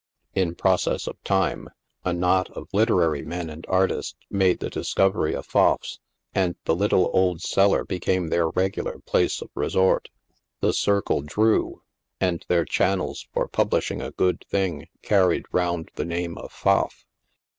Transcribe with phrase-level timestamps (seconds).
[0.33, 1.69] In process of time,
[2.03, 5.99] a kuot of literary men and artists made the discovery of Pfaff's,
[6.33, 10.09] and the little, old cellar became their regular place of resort.
[10.59, 11.83] The circle" drew,"
[12.19, 17.05] and their channels for publishing a good thing carried round th® name of Pfaff.